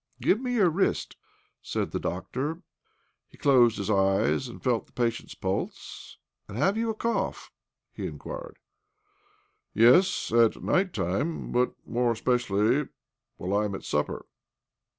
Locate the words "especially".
12.11-12.87